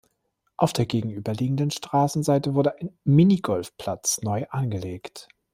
[0.57, 5.27] Auf der gegenüberliegenden Straßenseite wurde ein "Minigolfplatz" neu angelegt.